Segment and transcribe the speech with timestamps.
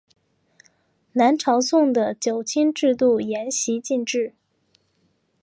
[1.13, 4.33] 南朝宋的九卿制度沿袭晋制。